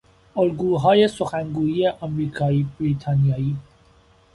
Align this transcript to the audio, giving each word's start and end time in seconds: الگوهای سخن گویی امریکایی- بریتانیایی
الگوهای 0.35 1.07
سخن 1.07 1.51
گویی 1.53 1.87
امریکایی- 1.87 2.67
بریتانیایی 2.79 3.57